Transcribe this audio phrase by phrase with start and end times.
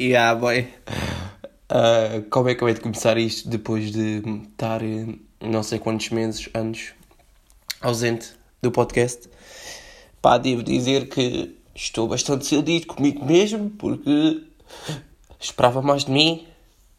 [0.00, 0.66] E yeah, boy.
[1.70, 6.08] Uh, como é que hei de começar isto depois de estar eh, não sei quantos
[6.08, 6.94] meses, anos,
[7.82, 9.28] ausente do podcast?
[10.22, 14.42] Pá, devo dizer que estou bastante desiludido comigo mesmo porque
[15.38, 16.48] esperava mais de mim,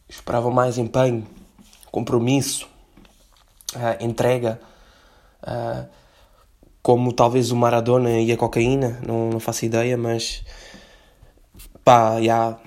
[0.08, 1.26] esperava mais empenho,
[1.92, 2.70] compromisso,
[3.74, 4.62] uh, entrega.
[5.42, 5.90] Uh,
[6.84, 10.44] como talvez o Maradona e a cocaína, não, não faço ideia, mas
[11.84, 12.60] pá, já.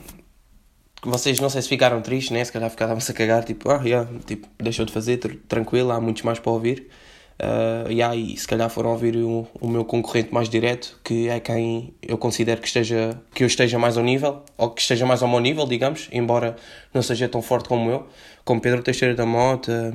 [1.04, 2.42] Vocês não sei se ficaram tristes, né?
[2.44, 5.18] Se calhar ficaram-se a cagar, tipo, ah, yeah, tipo, deixou de fazer,
[5.48, 6.88] tranquilo, há muitos mais para ouvir.
[7.34, 11.40] Uh, yeah, e se calhar foram ouvir o, o meu concorrente mais direto, que é
[11.40, 15.22] quem eu considero que, esteja, que eu esteja mais ao nível, ou que esteja mais
[15.22, 16.56] ao meu nível, digamos, embora
[16.92, 18.06] não seja tão forte como eu,
[18.45, 19.95] como Pedro Teixeira da Mota.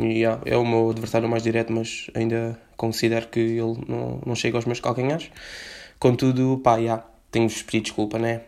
[0.00, 4.56] Yeah, é o meu adversário mais direto, mas ainda considero que ele não, não chega
[4.56, 5.28] aos meus calcanhares.
[5.98, 8.42] Contudo, pá, yeah, tenho-vos pedido desculpa, né?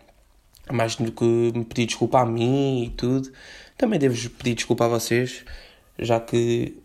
[0.73, 3.31] Mais do que me pedir desculpa a mim e tudo,
[3.77, 5.45] também devo-vos pedir desculpa a vocês,
[5.99, 6.77] já que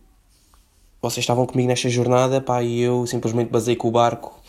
[1.02, 4.42] vocês estavam comigo nesta jornada, pá, e eu simplesmente basei com o barco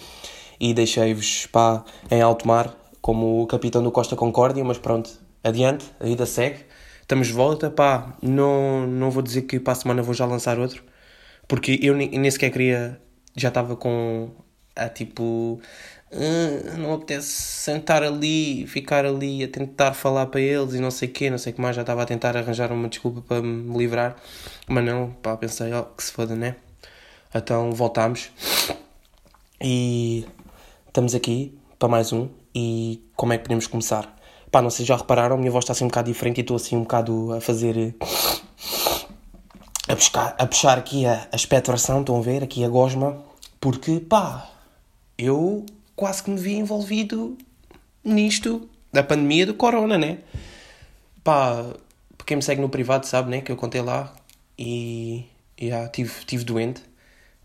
[0.61, 5.11] e deixei-vos, pá, em alto mar, como o capitão do Costa Concórdia, mas pronto,
[5.45, 6.65] adiante, a vida segue.
[7.03, 10.59] Estamos de volta, pá, não, não vou dizer que para a semana vou já lançar
[10.59, 10.83] outro,
[11.47, 13.01] porque eu nem sequer queria.
[13.35, 14.31] Já estava com.
[14.77, 15.61] A tipo.
[16.11, 21.07] Uh, não apetece sentar ali, ficar ali a tentar falar para eles e não sei
[21.07, 21.77] o quê, não sei o que mais.
[21.77, 24.17] Já estava a tentar arranjar uma desculpa para me livrar,
[24.67, 26.57] mas não, pá, pensei, ó, oh, que se foda, né?
[27.35, 28.31] Então voltámos
[29.61, 30.27] e
[30.87, 32.29] estamos aqui para mais um.
[32.55, 34.17] E como é que podemos começar?
[34.51, 36.41] Pá, não sei se já repararam, a minha voz está assim um bocado diferente e
[36.41, 37.95] estou assim um bocado a fazer
[39.87, 43.23] a, buscar, a puxar aqui a, a expectoração, estão a ver, aqui a gosma,
[43.61, 44.51] porque pá,
[45.19, 45.67] eu
[45.99, 47.37] quase que me vi envolvido
[48.05, 50.19] nisto da pandemia do corona, né?
[51.25, 51.75] Pá,
[52.25, 53.41] quem me segue no privado sabe, né?
[53.41, 54.15] Que eu contei lá
[54.59, 55.27] e
[55.61, 56.83] já tive, tive doente.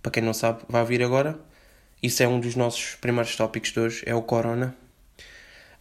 [0.02, 1.40] Para quem não sabe, vai vir agora.
[2.02, 4.76] Isso é um dos nossos primeiros tópicos de hoje, é o corona.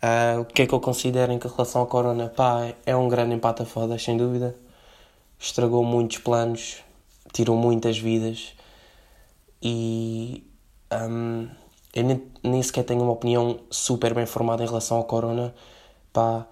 [0.03, 2.29] Uh, o que é que eu considero em relação ao corona?
[2.29, 4.57] Pá, é um grande empate a foda, sem dúvida
[5.43, 6.77] estragou muitos planos,
[7.33, 8.55] tirou muitas vidas
[9.61, 10.47] e
[10.93, 11.49] um,
[11.95, 15.55] eu nem, nem, sequer tenho uma opinião super bem formada em relação ao Corona.
[16.13, 16.47] Pá,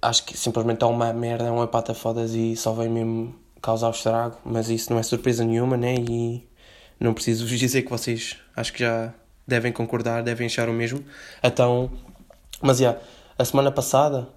[0.00, 3.88] acho que simplesmente é uma merda, é uma pata fodas e só vem mesmo causar
[3.88, 5.94] o estrago, mas isso não é surpresa nenhuma, né?
[5.96, 6.48] E
[7.00, 9.12] não preciso vos dizer que vocês acho que já
[9.46, 11.04] devem concordar, devem achar o mesmo.
[11.42, 11.90] Então,
[12.60, 13.06] mas já, yeah,
[13.38, 14.28] a semana passada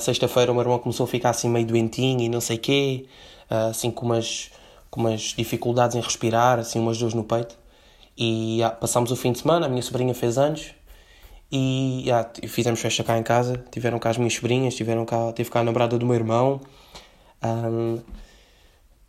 [0.00, 3.06] Sexta-feira o meu irmão começou a ficar assim meio doentinho e não sei quê,
[3.50, 4.50] uh, assim com umas,
[4.90, 7.56] com umas dificuldades em respirar, assim umas dores no peito.
[8.16, 10.74] E uh, passámos o fim de semana, a minha sobrinha fez anos
[11.50, 13.64] e uh, fizemos festa cá em casa.
[13.70, 16.60] Tiveram cá as minhas sobrinhas, tiveram cá, teve cá a namorada do meu irmão
[17.42, 17.98] um,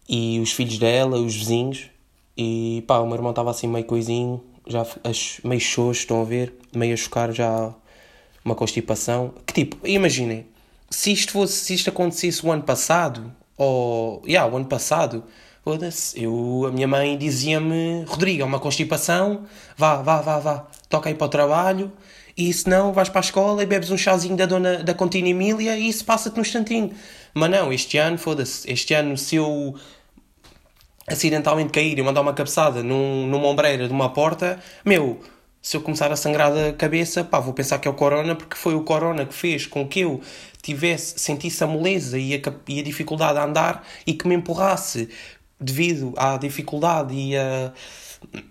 [0.07, 1.89] e os filhos dela, os vizinhos.
[2.35, 6.25] E pá, o meu irmão estava assim meio coisinho, já as, meio xoxo, estão a
[6.25, 7.73] ver, meio a chocar já
[8.43, 9.33] uma constipação.
[9.45, 10.47] Que tipo, imaginem,
[10.89, 15.23] se isto fosse, se isto acontecesse o ano passado, ou, yeah, o ano passado,
[15.63, 19.45] foda-se, eu, a minha mãe dizia-me, Rodrigo, é uma constipação,
[19.77, 21.91] vá, vá, vá, vá, toca aí para o trabalho,
[22.35, 25.29] e se não, vais para a escola e bebes um chazinho da dona da Contina
[25.29, 26.91] Emília e isso passa-te no instantinho.
[27.33, 29.75] Mas não, este ano, foda-se, este ano se eu
[31.07, 35.21] acidentalmente cair e mandar uma cabeçada num, numa ombreira de uma porta, meu,
[35.61, 38.55] se eu começar a sangrar da cabeça, pá, vou pensar que é o corona, porque
[38.55, 40.19] foi o corona que fez com que eu
[40.61, 45.09] tivesse, sentisse a moleza e a, e a dificuldade a andar e que me empurrasse
[45.63, 47.71] devido à dificuldade e a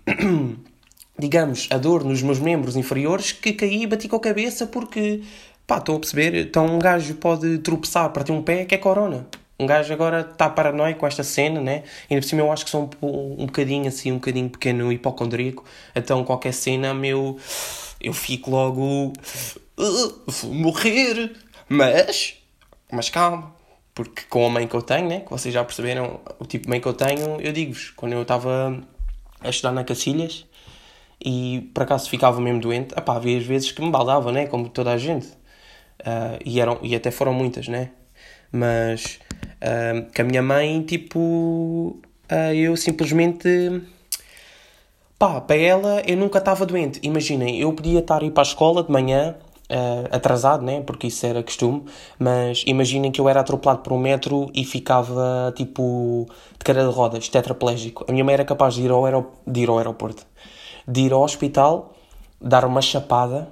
[1.18, 5.22] digamos, a dor nos meus membros inferiores que caí e bati com a cabeça porque,
[5.66, 6.34] pá, estão a perceber?
[6.34, 9.26] Então um gajo pode tropeçar, partir um pé, que é corona.
[9.58, 11.84] Um gajo agora está paranoico com esta cena, né?
[12.10, 15.64] E por cima eu acho que sou um, um bocadinho assim, um bocadinho pequeno hipocondríaco.
[15.94, 17.38] Então qualquer cena, meu.
[18.00, 19.12] Eu fico logo.
[19.78, 21.36] Uh, vou morrer!
[21.68, 22.34] Mas.
[22.90, 23.54] Mas calma.
[23.94, 25.20] Porque com a mãe que eu tenho, né?
[25.20, 27.90] Que vocês já perceberam o tipo de mãe que eu tenho, eu digo-vos.
[27.90, 28.80] Quando eu estava
[29.40, 30.46] a estudar na Cacilhas
[31.24, 34.46] e por acaso ficava mesmo doente, epá, havia as vezes que me baldava, né?
[34.46, 35.26] Como toda a gente.
[36.00, 37.90] Uh, e, eram, e até foram muitas, né?
[38.50, 39.20] Mas
[39.62, 42.00] uh, que a minha mãe, tipo,
[42.30, 43.82] uh, eu simplesmente.
[45.18, 46.98] Pá, para ela eu nunca estava doente.
[47.02, 49.36] Imaginem, eu podia estar a ir para a escola de manhã,
[49.72, 50.82] uh, atrasado, né?
[50.82, 51.84] Porque isso era costume,
[52.18, 56.28] mas imaginem que eu era atropelado por um metro e ficava, tipo,
[56.58, 58.04] de cadeira de rodas, tetraplégico.
[58.06, 60.24] A minha mãe era capaz de ir ao, aerop de ir ao aeroporto,
[60.86, 61.94] de ir ao hospital,
[62.40, 63.48] dar uma chapada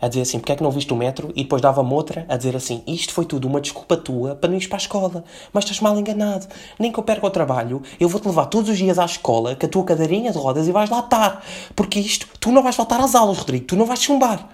[0.00, 1.30] a dizer assim, porque é que não viste o metro?
[1.36, 4.58] E depois dava-me outra a dizer assim, isto foi tudo uma desculpa tua para não
[4.58, 5.22] ir para a escola.
[5.52, 6.48] Mas estás mal enganado.
[6.76, 9.64] Nem que eu perca o trabalho, eu vou-te levar todos os dias à escola com
[9.64, 11.44] a tua cadeirinha de rodas e vais lá estar.
[11.76, 14.48] Porque isto, tu não vais voltar às aulas, Rodrigo, tu não vais chumbar.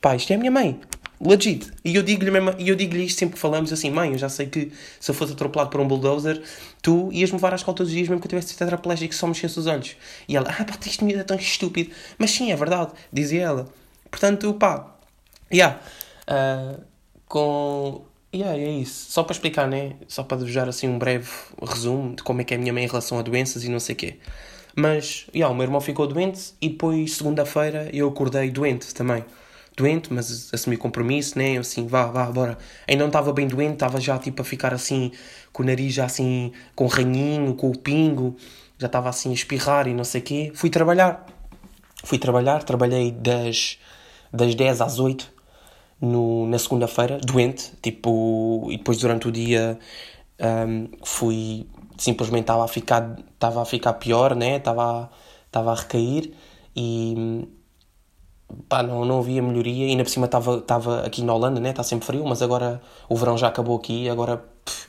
[0.00, 0.80] Pá, isto é a minha mãe.
[1.20, 1.70] Legit.
[1.84, 2.30] E eu digo-lhe
[2.74, 5.68] digo-lhe isto sempre que falamos assim, mãe, eu já sei que se eu fosse atropelado
[5.68, 6.42] por um bulldozer,
[6.80, 9.26] tu ias-me levar à escola todos os dias, mesmo que eu tivesse tetraplégico e só
[9.26, 9.96] mexesse os olhos.
[10.26, 11.90] E ela, ah pá, isto é tão estúpido.
[12.18, 13.68] Mas sim, é verdade, dizia ela.
[14.10, 14.96] Portanto, pá,
[15.52, 15.78] yeah,
[16.28, 16.80] uh,
[17.26, 18.02] com...
[18.34, 19.10] Yeah, é isso.
[19.10, 19.96] Só para explicar, né?
[20.08, 21.28] Só para dar assim um breve
[21.60, 23.80] resumo de como é que é a minha mãe em relação a doenças e não
[23.80, 24.16] sei o quê.
[24.74, 29.24] Mas, yeah, o meu irmão ficou doente e depois, segunda-feira, eu acordei doente também.
[29.76, 31.52] Doente, mas assumi compromisso, né?
[31.52, 32.58] Eu assim, vá, vá, bora.
[32.88, 35.12] Ainda não estava bem doente, estava já tipo a ficar assim,
[35.52, 38.36] com o nariz já assim, com ranhinho, com o pingo,
[38.78, 40.52] já estava assim a espirrar e não sei o quê.
[40.54, 41.24] Fui trabalhar.
[42.04, 43.78] Fui trabalhar, trabalhei das
[44.32, 45.32] das 10 às 8
[46.00, 49.78] no, na segunda-feira, doente, tipo, e depois durante o dia
[50.40, 51.66] um, fui,
[51.98, 55.10] simplesmente estava a ficar, estava a ficar pior, né, estava,
[55.46, 56.32] estava a recair
[56.74, 57.46] e
[58.68, 61.70] pá, não, não havia melhoria, e ainda por cima estava, estava aqui na Holanda, né,
[61.70, 64.88] está sempre frio, mas agora o verão já acabou aqui, agora pff,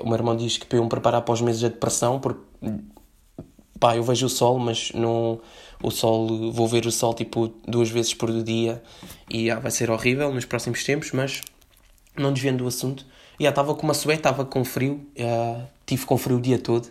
[0.00, 2.40] o meu irmão diz que para eu me preparar para os meses de depressão, porque
[3.78, 5.40] pá, eu vejo o sol, mas não
[5.82, 8.82] o sol, vou ver o sol tipo duas vezes por dia
[9.28, 11.40] e ah, vai ser horrível nos próximos tempos, mas
[12.16, 13.04] não desvendo do assunto.
[13.40, 16.88] E estava com uma sué, estava com frio, uh, tive com frio o dia todo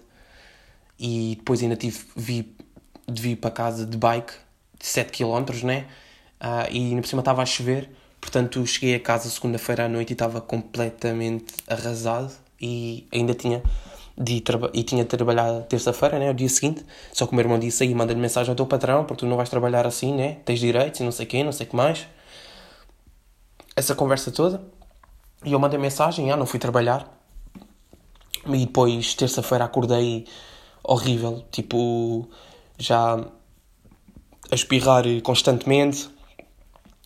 [0.99, 2.53] e depois ainda tive, vi,
[3.09, 4.33] vir para casa de bike
[4.81, 5.85] de 7 km, né?
[6.41, 7.89] Uh, e ainda por cima estava a chover,
[8.19, 13.61] portanto cheguei a casa segunda-feira à noite e estava completamente arrasado e ainda tinha
[14.17, 14.43] de
[14.73, 16.85] e tinha de trabalhar terça-feira, né, o dia seguinte.
[17.13, 19.37] Só que o meu irmão disse aí, manda-lhe mensagem ao teu patrão, porque tu não
[19.37, 20.37] vais trabalhar assim, né?
[20.45, 22.07] Tens direitos e não sei quem, não sei o que mais.
[23.75, 24.61] Essa conversa toda.
[25.43, 27.07] E eu mandei mensagem, ah, não fui trabalhar.
[28.45, 30.25] E depois, terça-feira, acordei
[30.83, 32.27] horrível, tipo,
[32.77, 33.23] já
[34.51, 36.09] a espirrar constantemente,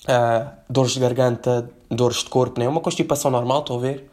[0.09, 2.67] uh, dores de garganta, dores de corpo, né?
[2.67, 4.09] Uma constipação normal, estou a ver.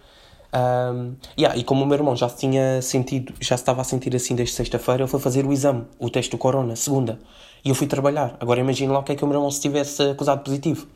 [0.54, 3.84] Um, yeah, e como o meu irmão já se tinha sentido, já se estava a
[3.84, 7.18] sentir assim desde sexta-feira, ele foi fazer o exame, o teste do corona, segunda.
[7.64, 8.36] E eu fui trabalhar.
[8.38, 10.86] Agora imagina lá o que é que o meu irmão se tivesse acusado positivo.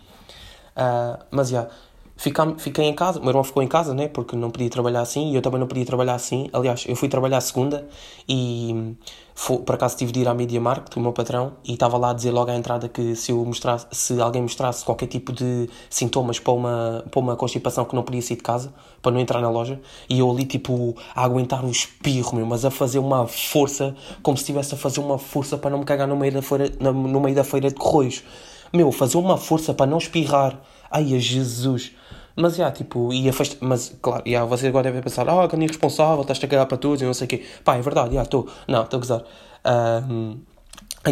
[0.76, 1.74] Uh, mas já, yeah,
[2.16, 4.08] fiquei em casa, o meu irmão ficou em casa, né?
[4.08, 6.48] Porque não podia trabalhar assim e eu também não podia trabalhar assim.
[6.52, 7.86] Aliás, eu fui trabalhar segunda
[8.28, 8.96] e
[9.34, 12.10] foi, por acaso tive de ir à Media Market, o meu patrão, e estava lá
[12.10, 15.68] a dizer logo à entrada que se, eu mostrasse, se alguém mostrasse qualquer tipo de
[15.90, 18.72] sintomas para uma, para uma constipação que não podia sair de casa,
[19.02, 19.78] para não entrar na loja,
[20.08, 24.38] e eu ali tipo a aguentar o espirro, meu, mas a fazer uma força, como
[24.38, 27.20] se estivesse a fazer uma força para não me cagar no meio da feira, no
[27.20, 28.24] meio da feira de Correios.
[28.72, 30.60] Meu, fazer uma força para não espirrar.
[30.96, 31.92] Ai, a Jesus.
[32.34, 33.56] Mas, já, tipo, e afasta...
[33.60, 36.78] Mas, claro, já, você agora deve pensar, ah, oh, que irresponsável, estás a cagar para
[36.78, 37.44] tudo e não sei o quê.
[37.62, 38.48] Pá, é verdade, já, estou.
[38.66, 39.22] Não, estou a gozar.
[40.10, 40.38] Um,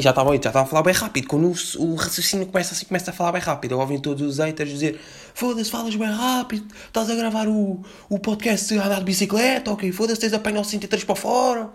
[0.00, 1.28] já estava já estava a falar bem rápido.
[1.28, 3.72] Quando o, o, raciocínio começa assim, começa a falar bem rápido.
[3.72, 4.98] Eu ouvi todos os haters dizer:
[5.34, 9.92] Foda-se, falas bem rápido, estás a gravar o, o podcast a andar de bicicleta, ok?
[9.92, 11.70] Foda-se, tens a apanhar o 103 para fora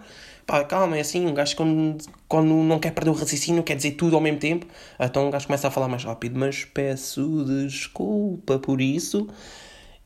[0.50, 1.98] pá, calma, é assim, um gajo quando,
[2.28, 4.66] quando não quer perder o raciocínio quer dizer tudo ao mesmo tempo,
[5.00, 9.28] então um gajo começa a falar mais rápido, mas peço desculpa por isso.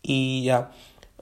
[0.03, 0.69] E yeah,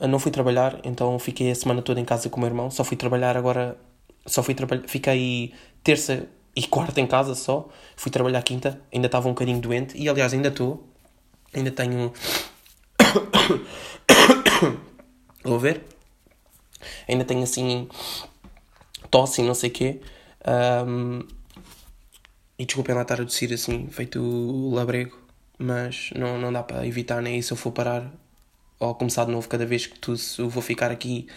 [0.10, 2.84] não fui trabalhar, então fiquei a semana toda em casa com o meu irmão, só
[2.84, 3.78] fui trabalhar agora,
[4.26, 9.28] só fui trabalhar, fiquei terça e quarta em casa só, fui trabalhar quinta, ainda estava
[9.28, 10.84] um bocadinho doente, e aliás ainda estou,
[11.54, 12.12] ainda tenho...
[15.44, 15.84] Vou ver?
[17.08, 17.88] Ainda tenho assim
[19.12, 20.02] tosse e não sei o quê.
[20.88, 21.20] Um,
[22.58, 25.18] e desculpem lá estar a tossir assim, feito labrego,
[25.58, 27.42] mas não, não dá para evitar nem né?
[27.42, 28.12] se eu for parar
[28.80, 31.28] ou começar de novo cada vez que tosse, eu vou ficar aqui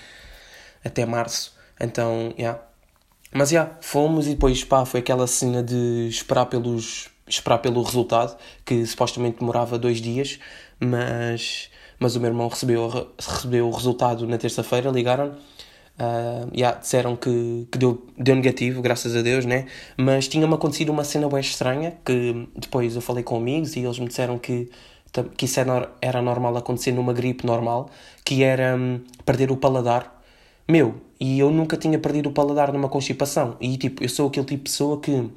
[0.85, 1.55] até março.
[1.81, 2.43] Então, já.
[2.43, 2.63] Yeah.
[3.37, 7.83] Mas já, yeah, fomos e depois pá, foi aquela cena de esperar pelos esperar pelo
[7.83, 10.39] resultado, que supostamente demorava dois dias,
[10.79, 15.35] mas, mas o meu irmão recebeu, recebeu o resultado na terça-feira, ligaram
[15.97, 19.67] Uh, yeah, disseram que, que deu, deu negativo, graças a Deus, né?
[19.97, 23.99] Mas tinha-me acontecido uma cena bem estranha que depois eu falei com amigos e eles
[24.01, 24.69] me disseram que,
[25.37, 27.89] que isso era, era normal acontecer numa gripe normal,
[28.25, 30.21] que era um, perder o paladar.
[30.67, 33.57] Meu, e eu nunca tinha perdido o paladar numa constipação.
[33.61, 35.31] E tipo, eu sou aquele tipo de pessoa que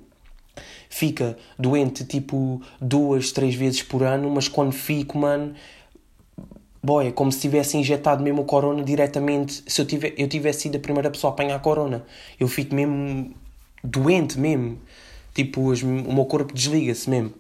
[0.90, 5.54] fica doente tipo duas, três vezes por ano, mas quando fico, mano,
[6.82, 9.64] boy, é como se tivesse injetado mesmo o corona diretamente.
[9.68, 12.06] Se eu, tiver, eu tivesse sido a primeira pessoa a apanhar a corona,
[12.40, 13.34] eu fico mesmo
[13.84, 14.80] doente mesmo.
[15.34, 17.34] Tipo, os, o meu corpo desliga-se mesmo.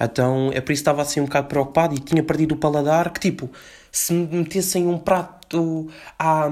[0.00, 3.10] Então é por isso que estava assim um bocado preocupado e tinha perdido o paladar.
[3.12, 3.50] Que tipo,
[3.92, 6.48] se me metessem um prato à,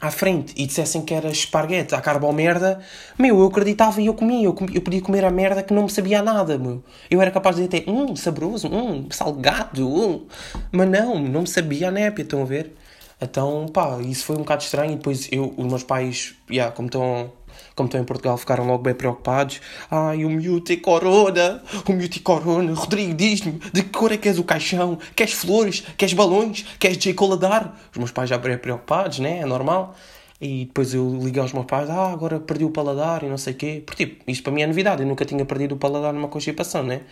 [0.00, 2.80] à frente e dissessem que era esparguete à carbo merda,
[3.18, 4.44] meu, eu acreditava e eu comia.
[4.44, 6.82] Eu, comia, eu podia comer a merda que não me sabia nada, meu.
[7.10, 10.26] Eu era capaz de dizer até, hum, saboroso, hum, salgado, hum.
[10.70, 12.74] Mas não, não me sabia a népia, estão a ver?
[13.20, 14.92] Então, pá, isso foi um bocado estranho.
[14.92, 17.32] E depois eu, os meus pais, yeah, como estão
[17.76, 19.60] como estão em Portugal, ficaram logo bem preocupados.
[19.90, 22.72] Ai, o miúdo tem corona, o miúdo tem corona.
[22.72, 24.98] Rodrigo, diz-me, de que cor é que és o caixão?
[25.14, 25.84] Queres flores?
[25.96, 26.62] Queres balões?
[26.80, 27.12] Queres J.
[27.12, 27.78] Coladar?
[27.92, 29.40] Os meus pais já bem preocupados, né?
[29.40, 29.94] É normal.
[30.40, 33.52] E depois eu liguei aos meus pais, ah, agora perdi o paladar e não sei
[33.52, 33.82] o quê.
[33.84, 35.02] Porque, tipo, isto para mim é novidade.
[35.02, 37.02] Eu nunca tinha perdido o paladar numa constipação, né?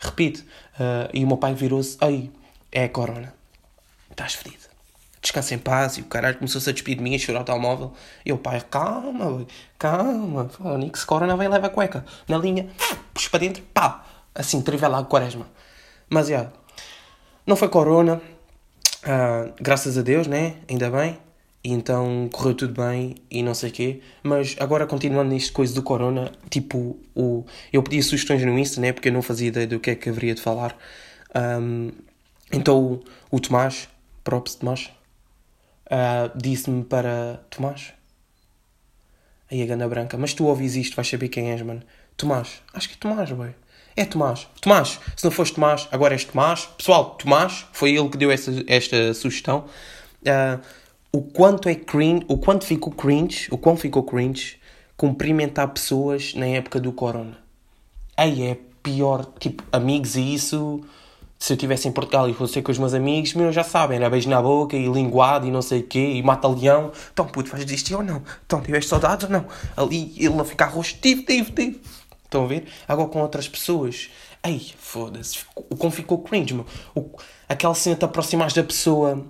[0.00, 0.40] Repito.
[0.74, 2.30] Uh, e o meu pai virou-se, ai,
[2.72, 3.34] é a corona.
[4.10, 4.67] Estás fedido
[5.20, 5.98] descansa em paz.
[5.98, 7.92] E o caralho começou-se a despedir de mim, a chorar o telemóvel.
[8.24, 9.46] E o pai, calma,
[9.78, 10.48] calma.
[10.48, 12.04] Fala, Nick Scora não vem leva a cueca.
[12.26, 12.68] Na linha,
[13.12, 14.04] puxa para dentro, pá.
[14.34, 15.46] Assim, trivela a quaresma.
[16.08, 16.50] Mas, yeah,
[17.46, 18.20] não foi corona.
[19.04, 20.56] Uh, graças a Deus, né?
[20.68, 21.18] Ainda bem.
[21.62, 24.00] E então correu tudo bem e não sei o quê.
[24.22, 28.92] Mas agora continuando nisto coisa do corona, tipo, o, eu pedi sugestões no Insta, né?
[28.92, 30.76] Porque eu não fazia ideia do que é que haveria de falar.
[31.34, 31.90] Um,
[32.52, 33.04] então o,
[33.36, 33.88] o Tomás,
[34.22, 34.90] props Tomás,
[35.90, 37.92] uh, disse-me para Tomás.
[39.50, 41.82] Aí a gana branca, mas tu ouvis isto, vais saber quem és, mano.
[42.16, 43.54] Tomás, acho que é Tomás, boy.
[43.96, 44.46] É Tomás.
[44.60, 46.66] Tomás, se não foste Tomás, agora és Tomás.
[46.76, 49.64] Pessoal, Tomás, foi ele que deu esta, esta sugestão.
[50.22, 50.60] Uh,
[51.10, 54.58] o quanto é cringe, o quanto ficou cringe, o quão ficou cringe
[54.96, 57.38] cumprimentar pessoas na época do corona.
[58.16, 60.84] Aí é pior, tipo, amigos e isso
[61.38, 64.10] se eu estivesse em Portugal e fosse com os meus amigos, meu, já sabem, era
[64.10, 66.90] beijo na boca e linguado e não sei o quê, e mata-leão.
[67.12, 68.22] Então, puto, vais desistir ou não?
[68.44, 69.46] Então, tiveste saudades ou não?
[69.76, 71.80] Ali, ele a ficar rosto, tive, tive, tive.
[72.24, 72.66] Estão a ver?
[72.86, 74.10] Agora com outras pessoas.
[74.42, 75.38] Ei, foda-se.
[75.54, 76.66] O como ficou cringe, meu.
[76.94, 77.08] O,
[77.48, 79.24] aquela cena de aproximares da pessoa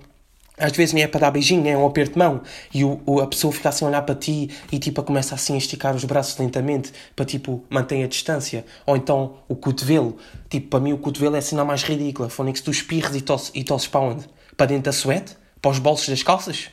[0.59, 2.43] às vezes nem é para dar beijinho, é um aperto de mão
[2.75, 5.55] e o, o, a pessoa fica assim a olhar para ti e tipo começa assim
[5.55, 8.65] a esticar os braços lentamente para tipo manter a distância.
[8.87, 10.17] Ou então o cotovelo,
[10.49, 12.29] tipo para mim o cotovelo é a cena mais ridícula.
[12.29, 14.25] Fónix, tu espirres e tosses, e tosses para onde?
[14.57, 15.37] Para dentro da suete?
[15.61, 16.71] Para os bolsos das calças?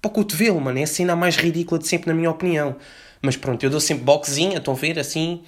[0.00, 2.76] Para o cotovelo, mano, é a cena mais ridícula de sempre, na minha opinião.
[3.20, 5.42] Mas pronto, eu dou sempre boxinha, estão a ver, assim.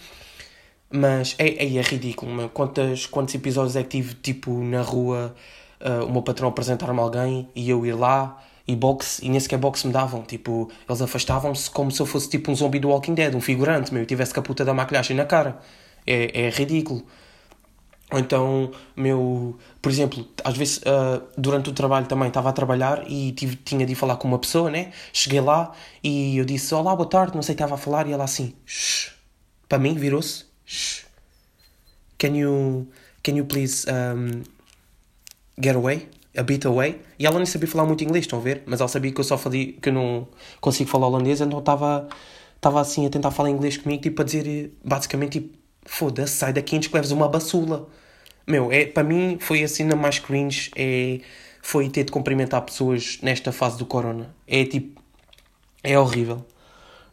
[0.91, 2.49] Mas é, é, é ridículo, mano.
[2.49, 5.35] Quantos, quantos episódios é que tive tipo na rua
[5.81, 9.59] uh, o meu patrão apresentar-me alguém e eu ir lá e boxe, e nem sequer
[9.59, 10.23] boxe me davam.
[10.23, 13.93] Tipo, eles afastavam-se como se eu fosse tipo um zombie do Walking Dead, um figurante,
[13.93, 15.59] meu, e tivesse com a puta da maquilhagem na cara.
[16.07, 17.05] É, é ridículo.
[18.13, 23.05] Ou então, meu, por exemplo, às vezes uh, durante o trabalho também estava a trabalhar
[23.09, 24.93] e tive, tinha de ir falar com uma pessoa, né?
[25.13, 25.73] Cheguei lá
[26.03, 29.13] e eu disse: Olá, boa tarde, não sei, estava a falar, e ela assim, Shh.
[29.69, 30.45] para mim, virou-se,
[32.19, 32.89] Can you,
[33.23, 34.43] can you please um,
[35.63, 37.01] get away, a bit away.
[37.19, 38.63] E ela nem sabia falar muito inglês, estão a ver?
[38.67, 40.29] Mas ela sabia que eu só fazia, que eu não
[40.61, 42.09] consigo falar holandês, então estava
[42.61, 46.77] estava assim a tentar falar inglês comigo, tipo a dizer basicamente tipo, foda-se, sai daqui
[46.77, 47.89] antes que leves uma basula.
[48.47, 51.21] Meu, é, para mim foi a cena mais cringe, é,
[51.63, 54.35] foi ter de cumprimentar pessoas nesta fase do corona.
[54.47, 55.01] É tipo,
[55.83, 56.45] é horrível.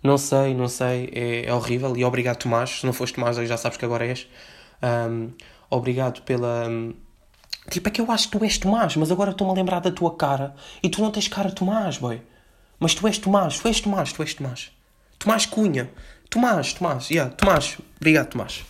[0.04, 1.96] Não sei, não sei, é, é horrível.
[1.98, 4.28] E obrigado Tomás, se não foste Tomás já sabes que agora és.
[4.84, 5.32] Um,
[5.70, 6.68] obrigado pela...
[6.70, 6.94] Um,
[7.70, 9.92] Tipo, é que eu acho que tu és Tomás, mas agora estou-me a lembrar da
[9.92, 10.56] tua cara.
[10.82, 12.22] E tu não tens cara Tomás, boy.
[12.80, 14.72] Mas tu és Tomás, tu és Tomás, tu és Tomás.
[15.20, 15.90] Tomás Cunha.
[16.30, 17.78] Tomás, Tomás, yeah, Tomás.
[17.98, 18.66] Obrigado, Tomás.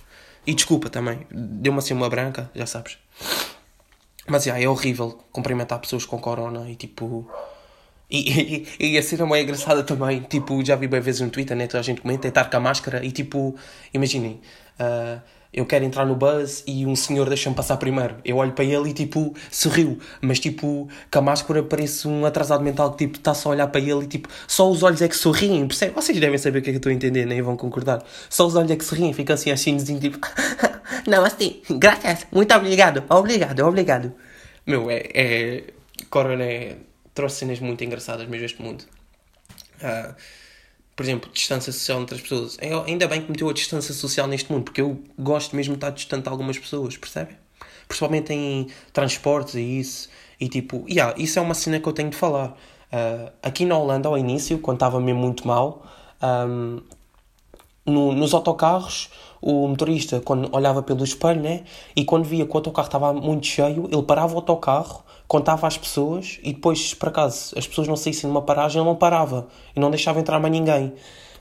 [0.46, 2.98] E desculpa também, deu-me assim uma branca, já sabes.
[4.28, 7.30] Mas yeah, é horrível cumprimentar pessoas com corona e tipo.
[8.10, 11.58] E, e, e a cena mais engraçada também, tipo, já vi bem vezes no Twitter,
[11.58, 11.68] né?
[11.68, 13.56] Toda a gente comenta, é estar com a máscara e tipo,
[13.94, 14.40] imaginem.
[14.80, 15.22] Uh,
[15.54, 18.18] eu quero entrar no bus e um senhor deixa-me passar primeiro.
[18.24, 22.64] Eu olho para ele e tipo, sorriu, mas tipo, com a máscara parece um atrasado
[22.64, 25.08] mental que tipo, está só a olhar para ele e tipo, só os olhos é
[25.08, 25.94] que sorriem, percebe?
[25.96, 28.04] Vocês devem saber o que é que eu estou a entender, nem vão concordar.
[28.30, 30.20] Só os olhos é que sorriem, fica assim assim, tipo,
[31.08, 34.14] não, assim, graças, muito obrigado, obrigado, obrigado.
[34.66, 35.04] Meu, é.
[35.14, 35.64] é
[36.10, 36.78] Corona é,
[37.18, 38.84] trouxe cenas muito engraçadas mesmo este mundo.
[39.82, 40.14] Uh,
[40.96, 42.58] por exemplo, distância social entre as pessoas.
[42.62, 45.78] Eu, ainda bem que meteu a distância social neste mundo, porque eu gosto mesmo de
[45.78, 47.36] estar distante de algumas pessoas, percebem?
[47.88, 50.10] Principalmente em transportes e isso.
[50.40, 52.50] E tipo, yeah, isso é uma cena que eu tenho de falar.
[52.94, 55.88] Uh, aqui na Holanda, ao início, quando estava mesmo muito mal,
[56.22, 56.82] um,
[57.84, 59.10] no, nos autocarros,
[59.42, 61.64] o motorista, quando olhava pelo espelho, né,
[61.96, 65.78] e quando via que o autocarro estava muito cheio, ele parava o autocarro contava às
[65.78, 69.80] pessoas e depois, por acaso, as pessoas não saíssem numa paragem, ele não parava e
[69.80, 70.94] não deixava entrar mais ninguém.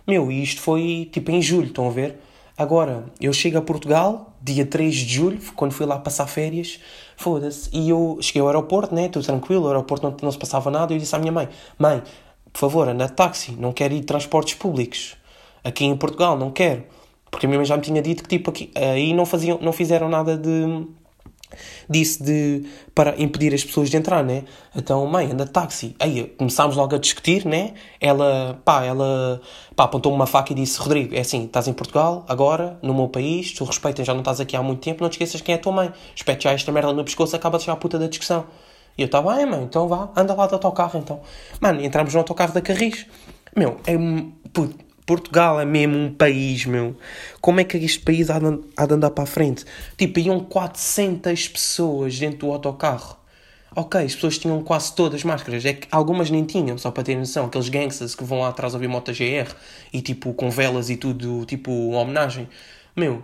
[0.06, 2.18] Meu, e isto foi tipo em julho, estão a ver?
[2.58, 6.80] Agora, eu chego a Portugal, dia 3 de julho, quando fui lá passar férias,
[7.16, 10.70] foda-se, e eu cheguei ao aeroporto, né, tudo tranquilo, o aeroporto não, não se passava
[10.70, 12.02] nada, e eu disse à minha mãe, mãe,
[12.50, 15.16] por favor, anda de táxi, não quero ir de transportes públicos,
[15.62, 16.84] aqui em Portugal, não quero,
[17.30, 19.72] porque a minha mãe já me tinha dito que, tipo, aqui, aí não, faziam, não
[19.72, 20.86] fizeram nada de
[21.88, 24.44] disse de para impedir as pessoas de entrar, né?
[24.74, 25.94] Então, mãe, anda táxi.
[25.98, 27.74] Aí começámos logo a discutir, né?
[28.00, 29.40] Ela, pá, ela
[29.74, 33.08] pá, apontou-me uma faca e disse: Rodrigo, é assim, estás em Portugal, agora, no meu
[33.08, 35.58] país, tu respeitas, já não estás aqui há muito tempo, não te esqueças quem é
[35.58, 35.92] a tua mãe.
[36.14, 38.46] Espete já esta merda no pescoço, acaba de ser a puta da discussão.
[38.98, 41.20] E eu estava, bem, mãe, então vá, anda lá do autocarro então.
[41.60, 43.06] Mano, entramos no autocarro da Carris.
[43.54, 43.96] Meu, é.
[44.52, 46.96] Puto, Portugal é mesmo um país, meu.
[47.40, 49.64] Como é que este país há de, há de andar para a frente?
[49.96, 53.16] Tipo, iam 400 pessoas dentro do autocarro.
[53.74, 55.64] Ok, as pessoas tinham quase todas máscaras.
[55.64, 57.46] É que algumas nem tinham, só para ter noção.
[57.46, 59.54] Aqueles gangsters que vão lá atrás ouvir moto GR
[59.92, 62.48] e tipo com velas e tudo, tipo homenagem.
[62.96, 63.22] Meu,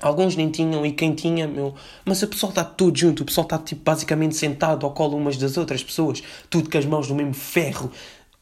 [0.00, 1.74] alguns nem tinham e quem tinha, meu.
[2.04, 5.36] Mas o pessoal está todo junto, o pessoal está tipo basicamente sentado ao colo umas
[5.36, 7.90] das outras pessoas, tudo com as mãos no mesmo ferro.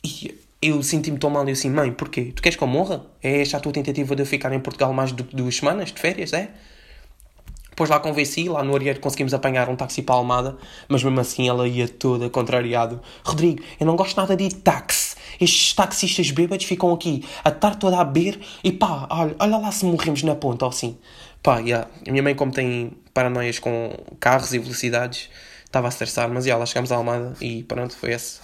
[0.05, 2.33] E eu senti-me tão mal e assim, mãe, porquê?
[2.35, 3.07] Tu queres que eu morra?
[3.23, 6.01] É esta a tua tentativa de eu ficar em Portugal mais de duas semanas de
[6.01, 6.51] férias, é?
[7.71, 11.21] Depois lá convenci, lá no Arieiro conseguimos apanhar um táxi para a Almada, mas mesmo
[11.21, 13.01] assim ela ia toda contrariado.
[13.25, 15.15] Rodrigo, eu não gosto nada de táxi.
[15.41, 19.71] Estes taxistas bêbados ficam aqui a estar toda a beber e pá, olha, olha lá
[19.71, 20.99] se morremos na ponta ou assim.
[21.41, 21.89] Pá, yeah.
[22.05, 25.31] a minha mãe como tem paranoias com carros e velocidades,
[25.65, 28.41] estava a estressar, mas yeah, lá chegámos à Almada e pronto, foi esse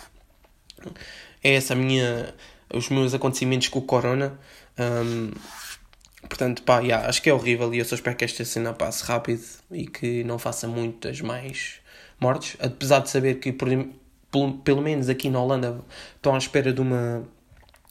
[1.45, 2.35] é essa a minha,
[2.73, 4.39] os meus acontecimentos com o Corona.
[4.79, 5.31] Um,
[6.23, 9.05] portanto, pá, yeah, acho que é horrível e eu só espero que esta cena passe
[9.05, 11.81] rápido e que não faça muitas mais
[12.19, 12.57] mortes.
[12.59, 13.69] Apesar de saber que, por,
[14.33, 15.85] pelo, pelo menos aqui na Holanda,
[16.17, 17.23] estão à espera de uma,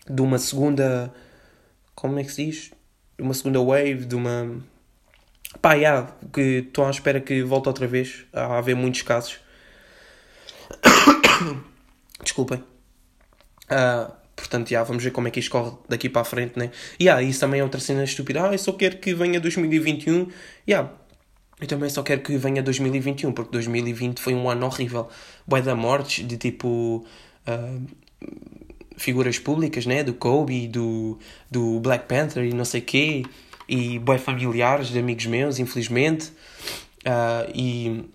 [0.09, 1.13] de uma segunda.
[1.93, 2.71] Como é que se diz?
[3.19, 4.57] Uma segunda wave, de uma.
[5.61, 9.39] Pá, yeah, que estão à espera que volte outra vez a haver muitos casos.
[12.23, 12.72] Desculpem.
[13.73, 16.69] Uh, portanto, já, vamos ver como é que isto corre daqui para a frente, né?
[16.99, 18.47] E yeah, isso também é outra cena estúpida.
[18.47, 20.27] Ah, eu só quero que venha 2021.
[20.67, 20.91] Yeah,
[21.59, 25.09] eu também só quero que venha 2021, porque 2020 foi um ano horrível.
[25.47, 27.05] Boé da mortes, de tipo...
[27.47, 27.85] Uh,
[28.97, 30.03] figuras públicas, né?
[30.03, 31.17] Do Kobe, do,
[31.49, 33.23] do Black Panther e não sei quê.
[33.67, 36.31] E boé familiares de amigos meus, infelizmente.
[37.05, 38.05] Uh, e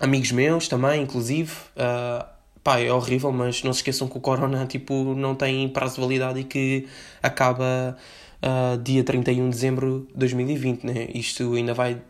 [0.00, 1.52] amigos meus também, inclusive.
[1.76, 2.35] Uh,
[2.66, 6.00] pá, é horrível, mas não se esqueçam que o Corona tipo, não tem prazo de
[6.00, 6.88] validade e que
[7.22, 7.96] acaba
[8.42, 11.08] uh, dia 31 de dezembro de 2020, né?
[11.14, 12.02] Isto ainda vai.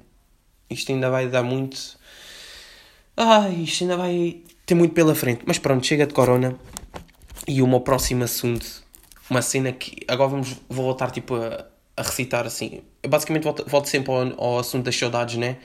[0.70, 1.98] Isto ainda vai dar muito.
[3.14, 5.42] Ah, isto ainda vai ter muito pela frente.
[5.44, 6.56] Mas pronto, chega de Corona.
[7.46, 8.66] E o meu próximo assunto,
[9.28, 9.96] uma cena que.
[10.08, 11.66] Agora vamos, vou voltar tipo a,
[11.98, 12.80] a recitar assim.
[13.02, 15.58] Eu basicamente volto, volto sempre ao, ao assunto das saudades, né?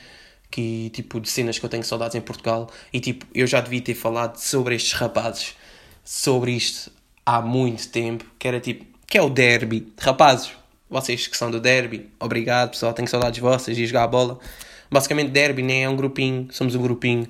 [0.51, 2.69] Que tipo de cenas que eu tenho saudades em Portugal.
[2.91, 5.55] E tipo eu já devia ter falado sobre estes rapazes
[6.03, 6.91] sobre isto
[7.25, 9.91] há muito tempo que era tipo que é o derby.
[9.97, 10.51] Rapazes
[10.89, 14.37] vocês que são do derby obrigado pessoal tenho saudades vossas de jogar a bola.
[14.91, 17.27] Basicamente derby né é um grupinho somos um grupinho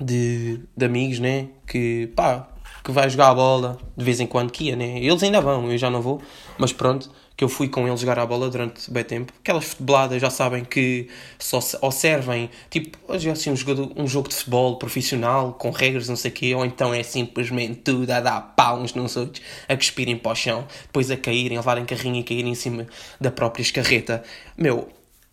[0.00, 2.48] de, de amigos né que pá
[2.82, 4.98] que vai jogar a bola de vez em quando que ia né.
[4.98, 6.22] Eles ainda vão eu já não vou
[6.56, 9.32] mas pronto que eu fui com eles jogar a bola durante bem tempo.
[9.40, 14.06] Aquelas futeboladas já sabem que só ou servem, tipo, hoje é assim um jogo, um
[14.06, 18.10] jogo de futebol profissional, com regras, não sei o quê, ou então é simplesmente tudo
[18.10, 21.60] a dar pau uns nos outros, a cuspirem para o chão, depois a caírem, a
[21.60, 22.86] levarem carrinho e caírem em cima
[23.20, 24.22] da própria escarreta.
[24.56, 24.88] Meu,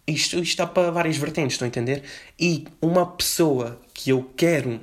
[0.08, 2.04] isto, isto está para várias vertentes, estão a entender?
[2.40, 4.80] E uma pessoa que eu quero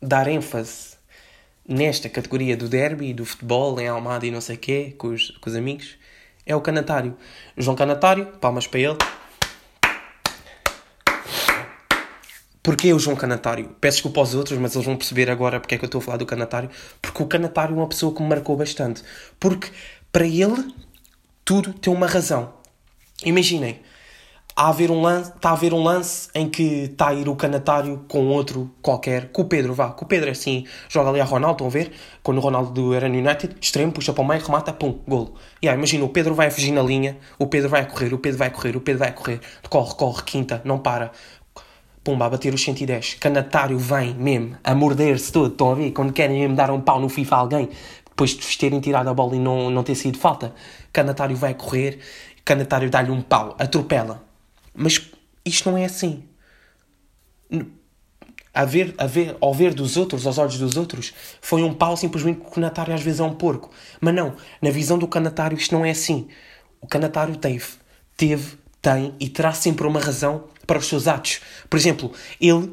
[0.00, 0.95] dar ênfase
[1.68, 5.30] nesta categoria do derby, do futebol, em Almada e não sei o quê, com os,
[5.40, 5.96] com os amigos,
[6.44, 7.16] é o Canatário.
[7.56, 8.96] João Canatário, palmas para ele.
[12.62, 13.76] Porquê o João Canatário?
[13.80, 16.02] Peço desculpa aos outros, mas eles vão perceber agora porque é que eu estou a
[16.02, 16.68] falar do Canatário.
[17.00, 19.02] Porque o Canatário é uma pessoa que me marcou bastante.
[19.38, 19.70] Porque,
[20.10, 20.74] para ele,
[21.44, 22.54] tudo tem uma razão.
[23.24, 23.80] Imaginem,
[24.58, 27.36] a haver um lance, está a haver um lance em que está a ir o
[27.36, 31.20] canatário com outro qualquer, com o Pedro, vá, com o Pedro é assim, joga ali
[31.20, 31.92] a Ronaldo, estão a ver?
[32.22, 35.34] Quando o Ronaldo era no United, extremo, puxa para o meio, remata, pum, golo.
[35.60, 38.14] E aí, imagina, o Pedro vai a fugir na linha, o Pedro vai a correr,
[38.14, 41.12] o Pedro vai a correr, o Pedro vai a correr, corre, corre, quinta, não para.
[42.02, 43.14] Pumba, a bater os 110.
[43.14, 45.50] Canatário vem mesmo a morder-se todo.
[45.50, 45.90] Estão a ver?
[45.90, 47.68] Quando querem mesmo dar um pau no FIFA a alguém,
[48.06, 50.54] depois de terem tirado a bola e não, não ter sido falta.
[50.92, 51.98] Canatário vai correr,
[52.44, 54.25] Canatário dá-lhe um pau, atropela
[54.76, 55.00] mas
[55.44, 56.24] isto não é assim.
[58.52, 61.96] A ver, a ver, ao ver dos outros, aos olhos dos outros, foi um pau
[61.96, 63.70] simplesmente porque o canatário às vezes é um porco.
[64.00, 66.28] Mas não, na visão do canatário isto não é assim.
[66.80, 67.66] O canatário teve,
[68.16, 71.40] teve, tem e terá sempre uma razão para os seus atos.
[71.68, 72.72] Por exemplo, ele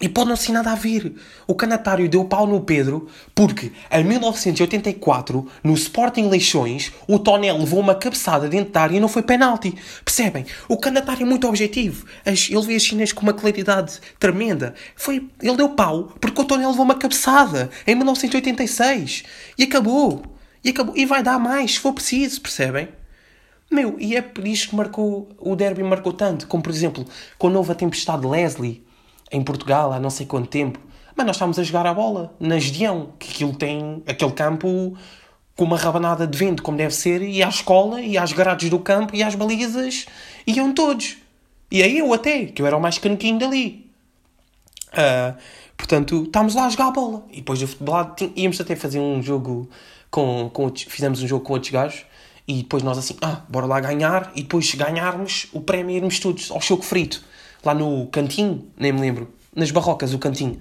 [0.00, 1.14] e pode não ser nada a ver.
[1.46, 7.80] O canatário deu pau no Pedro porque, em 1984, no Sporting Leixões, o Tonel levou
[7.80, 9.74] uma cabeçada dentro da área e não foi penalti.
[10.04, 10.44] Percebem?
[10.68, 12.06] O canatário é muito objetivo.
[12.26, 14.74] Ele vê as chinas com uma claridade tremenda.
[14.94, 19.24] Foi, ele deu pau porque o Tonel levou uma cabeçada em 1986.
[19.58, 20.22] E acabou.
[20.62, 20.94] E acabou.
[20.94, 22.88] E vai dar mais, se for preciso, percebem?
[23.70, 26.46] Meu, e é por isso que marcou, o derby marcou tanto.
[26.46, 27.06] Como, por exemplo,
[27.38, 28.85] houve a tempestade Leslie
[29.30, 30.78] em Portugal há não sei quanto tempo.
[31.16, 34.96] Mas nós estávamos a jogar a bola na Gedeão, que aquilo tem aquele campo
[35.56, 38.78] com uma rabanada de vento, como deve ser, e à escola, e às grades do
[38.78, 40.04] campo, e às balizas,
[40.46, 41.16] iam todos.
[41.70, 43.90] E aí eu até, que eu era o mais canequinho dali.
[44.92, 45.34] Uh,
[45.74, 47.24] portanto, estávamos lá a jogar a bola.
[47.32, 49.70] E depois do futebol, íamos até fazer um jogo
[50.10, 52.04] com, com outros, fizemos um jogo com outros gajos,
[52.46, 56.50] e depois nós assim, ah, bora lá ganhar, e depois ganharmos o prémio irmos todos
[56.50, 57.24] ao choco frito
[57.66, 60.58] lá no cantinho, nem me lembro, nas barrocas, o cantinho.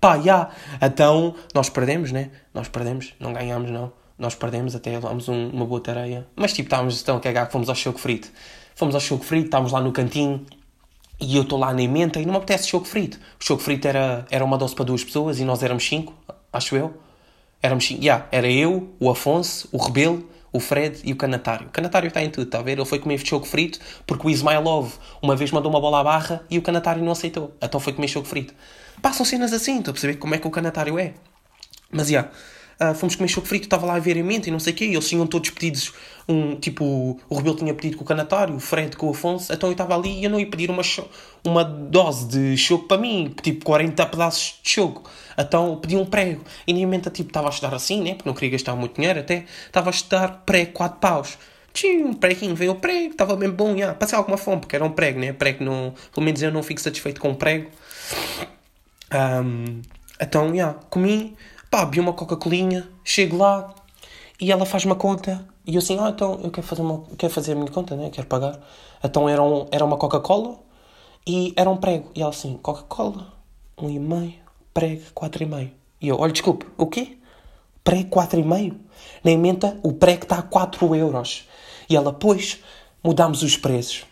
[0.00, 0.54] Pá, já, yeah.
[0.82, 2.30] então nós perdemos, né?
[2.52, 3.92] Nós perdemos, não ganhámos, não.
[4.18, 6.26] Nós perdemos, até levámos um, uma boa tareia.
[6.36, 8.28] Mas tipo, estávamos a cagar que fomos ao choco frito.
[8.74, 10.44] Fomos ao choco frito, estávamos lá no cantinho
[11.20, 13.18] e eu estou lá na emenda e não me apetece choco frito.
[13.40, 16.12] O choco frito era, era uma dose para duas pessoas e nós éramos cinco,
[16.52, 16.94] acho eu.
[17.62, 21.68] Éramos cinco, yeah, era eu, o Afonso, o Rebelo o Fred e o Canatário.
[21.68, 22.72] O Canatário está em tudo, está a ver?
[22.72, 26.44] Ele foi comer choco frito porque o Ismailov uma vez mandou uma bola à barra
[26.50, 27.56] e o Canatário não aceitou.
[27.60, 28.54] Então foi comer choco frito.
[29.00, 31.14] Passam cenas assim, estou a perceber como é que o Canatário é.
[31.90, 32.30] Mas, já, yeah,
[32.80, 34.76] uh, fomos comer choco frito, estava lá a ver em mente e não sei o
[34.76, 35.92] quê, e eles tinham todos pedidos,
[36.28, 39.68] um, tipo, o Rebelo tinha pedido com o Canatário, o Fred com o Afonso, então
[39.68, 40.82] eu estava ali e eu não ia pedir uma,
[41.44, 45.10] uma dose de choco para mim, tipo 40 pedaços de choco.
[45.36, 46.44] Então pedi um prego.
[46.66, 48.14] E na mente, tipo, estava a estudar assim, né?
[48.14, 49.44] Porque não queria gastar muito dinheiro até.
[49.66, 51.38] Estava a estudar prego 4 paus.
[51.72, 53.94] Tchim, um preguinho, veio o prego, estava bem bom, yeah.
[53.94, 55.32] passei alguma fome, porque era um prego, né?
[55.32, 55.94] Prego não.
[56.12, 57.70] Pelo menos eu não fico satisfeito com o prego.
[59.12, 59.80] Um,
[60.20, 61.34] então, yeah, comi,
[61.72, 63.74] pá, vi uma Coca-Colinha, chego lá
[64.38, 65.48] e ela faz uma conta.
[65.66, 68.10] E eu assim, ah, então eu quero fazer, uma, quero fazer a minha conta, né?
[68.10, 68.60] Quero pagar.
[69.02, 70.58] Então era, um, era uma Coca-Cola
[71.26, 72.10] e era um prego.
[72.14, 73.32] E ela assim, Coca-Cola,
[73.78, 74.34] um e meio
[74.74, 75.70] prego 4,5.
[75.98, 77.16] E eu, olha, desculpe, o quê?
[77.82, 78.76] Prego 4,5?
[79.24, 81.48] Nem menta, o prego está a 4 euros.
[81.88, 82.58] E ela, pois,
[83.02, 84.04] mudamos os preços.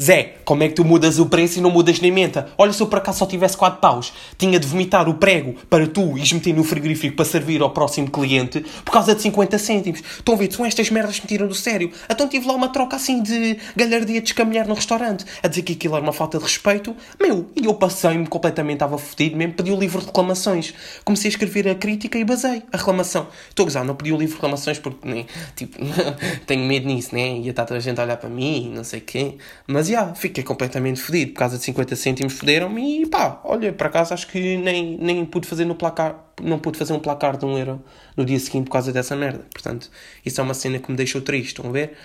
[0.00, 2.48] Zé, como é que tu mudas o preço e não mudas nem menta?
[2.56, 5.86] Olha, se eu por acaso só tivesse 4 paus, tinha de vomitar o prego para
[5.86, 10.00] tu ires meter no frigorífico para servir ao próximo cliente por causa de 50 cêntimos.
[10.00, 10.50] Estão a ver?
[10.50, 11.92] São estas merdas que me tiram do sério.
[12.08, 15.74] Então tive lá uma troca assim de galhardia de escamelhar no restaurante, a dizer que
[15.74, 16.96] aquilo era uma falta de respeito.
[17.20, 20.72] Meu, e eu passei-me completamente, estava fodido mesmo, pedi o livro de reclamações.
[21.04, 23.28] Comecei a escrever a crítica e basei a reclamação.
[23.50, 25.76] Estou a gozar, não pedi o livro de reclamações porque, nem, tipo,
[26.46, 27.36] tenho medo nisso, né?
[27.36, 29.34] Ia estar toda a gente a olhar para mim, não sei o quê.
[29.66, 31.32] Mas yeah, fiquei completamente fodido.
[31.32, 35.24] Por causa de 50 cêntimos foderam-me e pá, olha, por acaso acho que nem, nem
[35.24, 37.82] pude fazer no placar, não pude fazer um placar de um euro
[38.16, 39.46] no dia seguinte por causa dessa merda.
[39.52, 39.90] Portanto,
[40.24, 41.96] isso é uma cena que me deixou triste, estão a ver?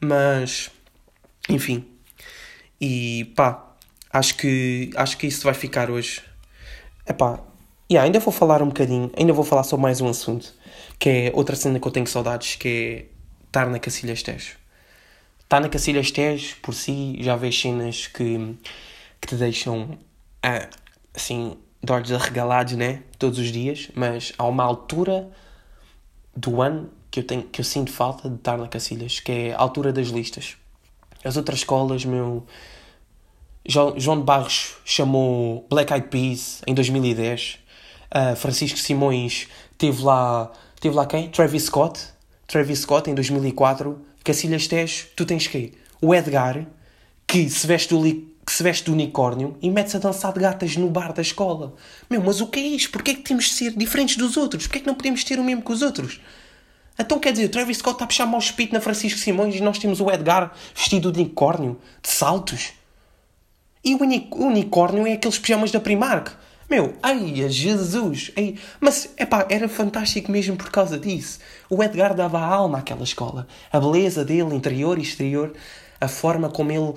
[0.00, 0.70] Mas,
[1.48, 1.84] enfim.
[2.80, 3.74] E pá,
[4.12, 6.22] acho que, acho que isso vai ficar hoje.
[7.06, 7.40] É pá,
[7.90, 10.54] yeah, ainda vou falar um bocadinho, ainda vou falar sobre mais um assunto,
[10.98, 14.61] que é outra cena que eu tenho saudades, que é estar na Cacilhas Tejo
[15.42, 18.56] está na Cacilhas Tejo, por si, já vês cenas que,
[19.20, 19.98] que te deixam
[20.42, 20.68] ah,
[21.14, 23.02] assim, de olhos arregalados, né?
[23.18, 25.28] Todos os dias, mas há uma altura
[26.34, 29.54] do ano que eu, tenho, que eu sinto falta de estar na Cacilhas, que é
[29.54, 30.56] a altura das listas.
[31.24, 32.44] As outras escolas, meu.
[33.64, 37.58] João de Barros chamou Black Eyed Peas em 2010.
[38.12, 39.46] Uh, Francisco Simões
[39.78, 40.50] teve lá.
[40.80, 41.28] Teve lá quem?
[41.28, 42.00] Travis Scott.
[42.46, 45.72] Travis Scott em 2004 Cacilhas Tejo, tu tens quê?
[46.00, 46.66] O Edgar,
[47.26, 48.02] que se veste do,
[48.44, 51.74] que se veste do unicórnio e mete-se a dançar de gatas no bar da escola.
[52.10, 52.90] Meu, mas o que é isto?
[52.90, 54.66] Porquê é que temos de ser diferentes dos outros?
[54.66, 56.20] Porquê é que não podemos ter o mesmo que os outros?
[56.98, 59.60] Então quer dizer, o Travis Scott está a puxar mau espírito na Francisco Simões e
[59.60, 62.72] nós temos o Edgar vestido de unicórnio, de saltos.
[63.84, 63.98] E o
[64.44, 66.32] unicórnio é aqueles pijamas da Primark.
[66.72, 68.32] Meu, ai, Jesus!
[68.34, 68.56] Ai.
[68.80, 71.38] Mas, epá, era fantástico mesmo por causa disso.
[71.68, 73.46] O Edgar dava a alma àquela escola.
[73.70, 75.52] A beleza dele, interior e exterior,
[76.00, 76.94] a forma como ele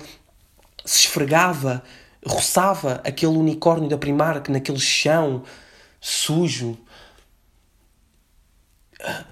[0.82, 1.82] se esfregava,
[2.24, 5.42] roçava aquele unicórnio da Primark naquele chão
[6.00, 6.78] sujo,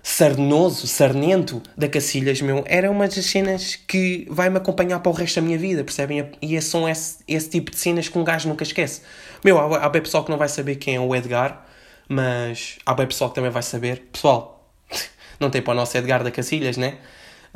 [0.03, 5.37] sarnoso, sarnento da Cacilhas, meu, era uma das cenas que vai-me acompanhar para o resto
[5.37, 6.31] da minha vida, percebem?
[6.41, 9.03] E são esse, esse tipo de cenas que um gajo nunca esquece.
[9.43, 11.67] Meu, há, há bem pessoal que não vai saber quem é o Edgar,
[12.09, 14.09] mas há bem pessoal que também vai saber.
[14.13, 14.71] Pessoal,
[15.41, 16.99] não tem para o nosso Edgar da Cacilhas, né?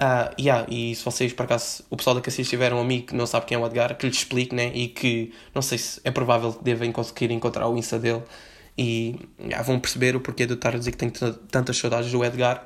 [0.01, 3.14] Uh, yeah, e se vocês, por acaso, o pessoal da Cacilhas tiver um amigo que
[3.16, 4.71] não sabe quem é o Edgar, que lhe explique, né?
[4.75, 8.23] E que, não sei se é provável que devem conseguir encontrar o Insta dele
[8.79, 11.12] e yeah, vão perceber o porquê de eu estar a dizer que tenho
[11.51, 12.64] tantas saudades do Edgar.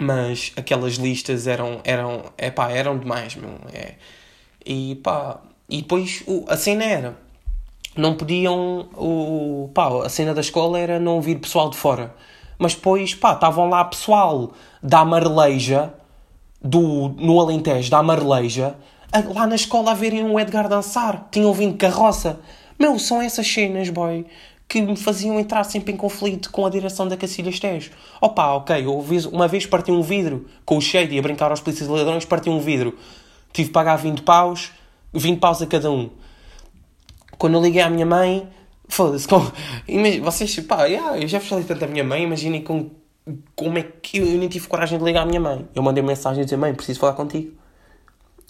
[0.00, 3.54] Mas aquelas listas eram, eram, é pá, eram demais, meu.
[3.72, 3.94] É.
[4.64, 7.16] E pá, e depois o, a cena era,
[7.94, 12.14] não podiam, o, pá, a cena da escola era não vir pessoal de fora.
[12.58, 15.92] Mas depois, pá, estavam lá pessoal da Marleja,
[16.62, 18.74] do, no Alentejo, da Marleja,
[19.34, 21.28] lá na escola a verem o Edgar dançar.
[21.30, 22.40] Tinham vindo carroça.
[22.78, 24.26] Meu, são essas cenas, boy,
[24.68, 27.90] que me faziam entrar sempre em conflito com a direção da Cacilhas Tejo.
[28.20, 28.86] Opa, ok,
[29.30, 32.48] uma vez parti um vidro com o Shady a brincar aos polícias e ladrões, parti
[32.48, 32.96] um vidro.
[33.52, 34.72] Tive de pagar 20 paus,
[35.12, 36.10] 20 paus a cada um.
[37.38, 38.48] Quando eu liguei à minha mãe,
[38.88, 39.40] foda-se, com...
[40.22, 42.90] vocês, pá, yeah, eu já falei tanto à minha mãe, imaginem com
[43.54, 45.66] como é que eu, nem tive coragem de ligar à minha mãe.
[45.74, 47.52] Eu mandei mensagem a dizer: Mãe, preciso falar contigo.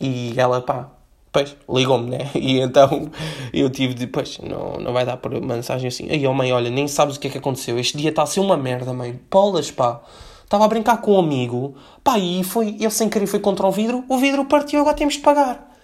[0.00, 0.90] E ela, pá,
[1.34, 2.30] pois, ligou-me, né?
[2.34, 3.10] E então
[3.52, 6.08] eu tive de, pois, não, não vai dar por mensagem assim.
[6.08, 7.76] Aí, oh mãe, olha, nem sabes o que é que aconteceu.
[7.76, 9.20] Este dia está a ser uma merda, mãe.
[9.28, 10.00] Polas, pá.
[10.44, 13.72] Estava a brincar com um amigo, pá, e foi, ele sem querer foi contra o
[13.72, 15.74] vidro, o vidro partiu, agora temos de pagar.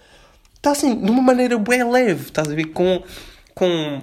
[0.55, 2.65] Está assim, de uma maneira bem leve, estás a ver?
[2.65, 3.01] Com,
[3.53, 4.01] com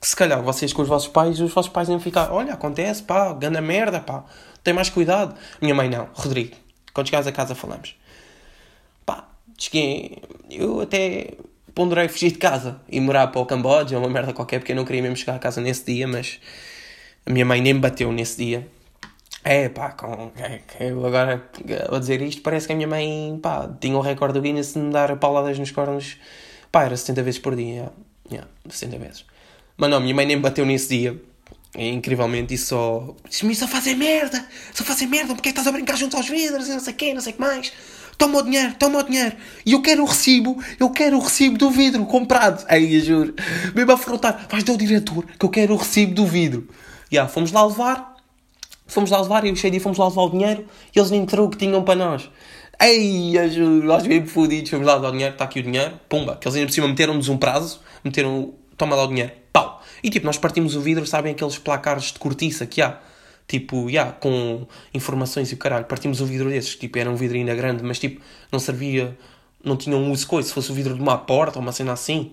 [0.00, 3.02] que se calhar vocês com os vossos pais, os vossos pais iam ficar, olha, acontece,
[3.02, 4.24] pá, ganda merda, pá,
[4.64, 5.36] tem mais cuidado.
[5.60, 6.56] Minha mãe não, Rodrigo,
[6.92, 7.94] quando chegares a casa falamos.
[9.58, 10.18] Cheguei,
[10.50, 11.34] eu até
[11.74, 14.84] ponderei fugir de casa e morar para o Camboja, uma merda qualquer, porque eu não
[14.84, 16.40] queria mesmo chegar a casa nesse dia, mas
[17.26, 18.68] a minha mãe nem me bateu nesse dia.
[19.42, 21.50] É, pá, com, é, eu agora
[21.90, 24.78] a dizer isto, parece que a minha mãe, pá, tinha o recorde do Guinness de
[24.78, 26.16] me dar pauladas nos cornos,
[26.72, 27.92] pá, era 70 vezes por dia, yeah,
[28.30, 29.26] yeah 70 vezes.
[29.76, 31.20] Mas não, minha mãe nem me bateu nesse dia.
[31.76, 33.14] E, incrivelmente, e só.
[33.28, 34.46] Disse-me só fazer merda!
[34.72, 35.34] Só fazer merda!
[35.34, 37.36] Porque é estás a brincar junto aos vidros e não sei quê, não sei o
[37.36, 37.72] que mais.
[38.16, 39.36] Toma o dinheiro, toma o dinheiro.
[39.66, 42.64] E eu quero o recibo, eu quero o recibo do vidro comprado.
[42.68, 43.34] Aí, eu juro.
[43.74, 44.46] Mesmo a afrontar.
[44.50, 46.68] Vais dar o diretor que eu quero o recibo do vidro.
[47.10, 48.14] E yeah, fomos lá levar.
[48.86, 51.48] Fomos lá levar, eu e o fomos lá levar o dinheiro e eles nem o
[51.48, 52.30] que tinham para nós.
[52.80, 55.98] Ei, eu juro, nós bem fodidos, fomos lá levar o dinheiro, está aqui o dinheiro,
[56.08, 59.82] pumba, que eles ainda por cima meteram-nos um prazo, meteram, toma lá o dinheiro, pau.
[60.02, 62.98] E tipo, nós partimos o vidro, sabem aqueles placares de cortiça que há?
[63.46, 65.84] Tipo, yeah, com informações e o caralho.
[65.84, 69.16] Partimos o vidro desses, tipo, era um vidro ainda grande, mas tipo, não servia,
[69.62, 70.48] não tinha um uso coisa.
[70.48, 72.32] Se fosse o vidro de uma porta ou uma cena assim.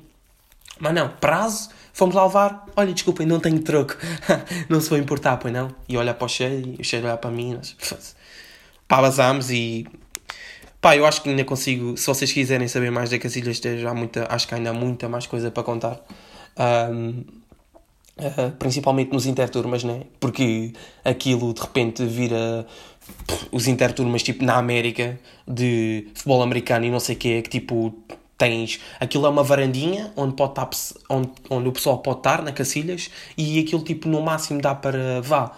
[0.79, 2.65] Mas não, prazo, fomos lá levar.
[2.75, 3.95] Olha, desculpem, não tenho troco.
[4.69, 5.73] não se foi importar, pois não?
[5.87, 7.53] E olha para o cheio, e o cheio olhar para mim.
[7.53, 7.75] Nós...
[8.87, 9.85] Pá, vazámos e.
[10.79, 11.95] Pá, eu acho que ainda consigo.
[11.97, 15.27] Se vocês quiserem saber mais da Casilhas, há muita, acho que ainda há muita mais
[15.27, 15.99] coisa para contar.
[16.57, 17.23] Um,
[18.17, 20.01] Uh, principalmente nos interturmas, né?
[20.19, 22.67] Porque aquilo de repente vira
[23.51, 27.93] os interturmas tipo na América de futebol americano e não sei o que, que tipo
[28.37, 30.69] tens aquilo é uma varandinha onde, pode estar,
[31.09, 35.21] onde, onde o pessoal pode estar na Cacilhas e aquilo tipo no máximo dá para
[35.21, 35.55] vá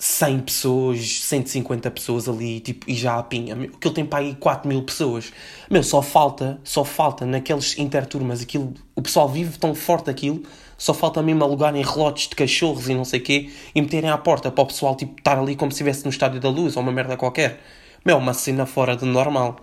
[0.00, 3.54] 100 pessoas, 150 pessoas ali, tipo, e já a pinha.
[3.54, 5.30] Aquilo tem para aí 4 mil pessoas.
[5.70, 10.42] Meu, só falta, só falta naqueles interturmas, aquilo, o pessoal vive tão forte aquilo,
[10.80, 14.50] só falta mesmo alugarem relotes de cachorros e não sei quê, e meterem à porta
[14.50, 16.90] para o pessoal, tipo, estar ali como se estivesse no Estádio da Luz, ou uma
[16.90, 17.60] merda qualquer.
[18.02, 19.60] Meu, uma cena fora de normal.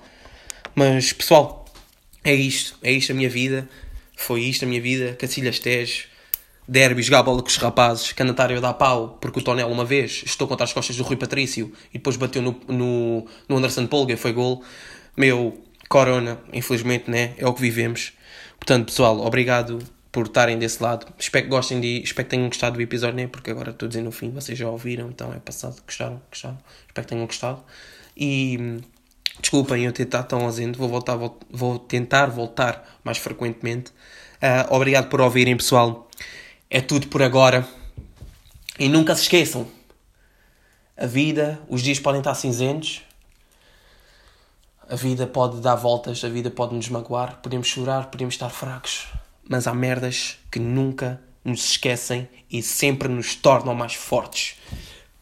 [0.76, 1.66] Mas, pessoal,
[2.24, 3.68] é isto, é isto a minha vida,
[4.16, 6.06] foi isto a minha vida, Cacilhas Tejo,
[6.68, 10.48] derby, jogar bola com os rapazes, canatário dá pau, porque o Tonel uma vez estou
[10.48, 14.34] contra as costas do Rui Patrício e depois bateu no, no, no Anderson Polga, foi
[14.34, 14.64] gol.
[15.18, 17.34] Meu, corona, infelizmente, né?
[17.40, 18.14] É o que vivemos.
[18.60, 19.80] Portanto, pessoal, obrigado
[20.18, 21.06] por estarem desse lado.
[21.20, 22.02] Espero que gostem de.
[22.02, 23.28] Espero que tenham gostado do episódio, né?
[23.28, 25.80] Porque agora estou dizendo no fim, vocês já ouviram, então é passado.
[25.86, 26.20] Gostaram?
[26.32, 26.58] Gostaram?
[26.88, 27.64] Espero que tenham gostado.
[28.18, 28.80] E.
[29.40, 33.92] Desculpem eu estado tão ausente, vou, voltar, vou, vou tentar voltar mais frequentemente.
[34.42, 36.10] Uh, obrigado por ouvirem, pessoal.
[36.68, 37.68] É tudo por agora.
[38.80, 39.68] E nunca se esqueçam:
[40.98, 43.04] a vida, os dias podem estar cinzentos,
[44.90, 49.06] a vida pode dar voltas, a vida pode nos magoar, podemos chorar, podemos estar fracos,
[49.50, 54.56] mas há merdas que nunca nos esquecem e sempre nos tornam mais fortes.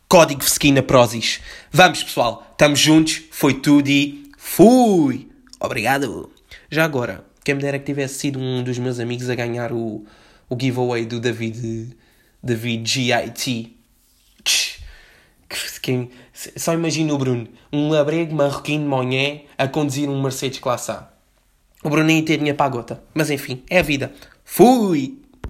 [0.08, 1.42] Código Skin Prozis.
[1.72, 5.30] Vamos, pessoal, estamos juntos, foi tudo e fui!
[5.60, 6.32] Obrigado!
[6.70, 10.06] Já agora, quem me dera que tivesse sido um dos meus amigos a ganhar o
[10.50, 11.96] o giveaway do David,
[12.42, 13.76] David GIT.
[15.82, 20.92] Quem, só imagina o Bruno, um labrego marroquino de manhã a conduzir um Mercedes Classe
[20.92, 21.10] A.
[21.86, 23.04] O Bruno nem ter dinheiro para a gota.
[23.14, 24.12] Mas enfim, é a vida.
[24.44, 25.20] Fui!